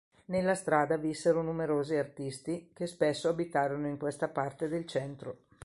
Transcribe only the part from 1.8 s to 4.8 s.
artisti, che spesso abitarono in questa parte